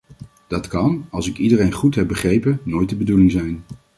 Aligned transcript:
Dat 0.47 0.67
kan, 0.67 1.05
als 1.09 1.27
ik 1.27 1.37
iedereen 1.37 1.71
goed 1.71 1.95
heb 1.95 2.07
begrepen, 2.07 2.59
nooit 2.63 2.89
de 2.89 2.95
bedoeling 2.95 3.31
zijn. 3.31 3.63